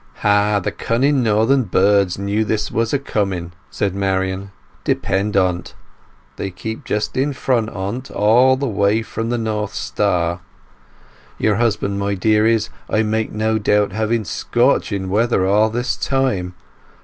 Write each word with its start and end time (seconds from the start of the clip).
"Ha 0.25 0.53
ha! 0.53 0.59
the 0.59 0.71
cunning 0.71 1.21
northern 1.21 1.61
birds 1.61 2.17
knew 2.17 2.43
this 2.43 2.71
was 2.71 2.91
coming," 3.05 3.51
said 3.69 3.93
Marian. 3.93 4.49
"Depend 4.83 5.35
upon't, 5.35 5.75
they 6.37 6.49
keep 6.49 6.85
just 6.85 7.15
in 7.15 7.33
front 7.33 7.69
o't 7.69 8.09
all 8.11 8.57
the 8.57 8.67
way 8.67 9.03
from 9.03 9.29
the 9.29 9.37
North 9.37 9.75
Star. 9.75 10.39
Your 11.37 11.57
husband, 11.57 11.99
my 11.99 12.15
dear, 12.15 12.47
is, 12.47 12.69
I 12.89 13.03
make 13.03 13.31
no 13.31 13.59
doubt, 13.59 13.91
having 13.91 14.23
scorching 14.25 15.07
weather 15.07 15.45
all 15.45 15.69
this 15.69 15.95
time. 15.95 16.55